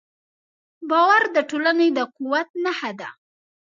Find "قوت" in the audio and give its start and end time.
2.15-2.49